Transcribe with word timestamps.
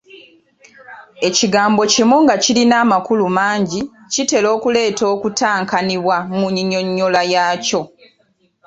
Ekigambo 1.27 1.81
kimu 1.93 2.15
nga 2.23 2.35
kirina 2.43 2.75
amakulu 2.83 3.25
mangi 3.37 3.81
kitera 4.13 4.47
okuleeta 4.55 5.03
okutankanibwa 5.13 6.17
mu 6.37 6.45
nnyinnyonnyola 6.49 7.21
yaakyo. 7.33 7.81